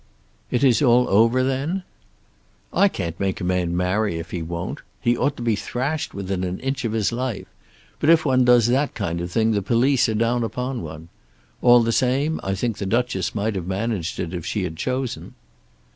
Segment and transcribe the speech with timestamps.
[0.49, 1.83] "It is all over, then?"
[2.73, 4.79] "I can't make a man marry if he won't.
[4.99, 7.45] He ought to be thrashed within an inch of his life.
[7.99, 11.09] But if one does that kind of thing the police are down upon one.
[11.61, 15.35] All the same, I think the Duchess might have managed it if she had chosen."